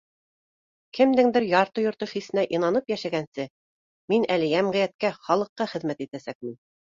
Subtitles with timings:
[0.99, 3.47] Кемдең дер ярты-йорто хисенә инанып йәшәгәнсе,
[4.13, 6.57] мин әле йәм ғиәткә, халыҡҡа хеҙмәт итәсәкмен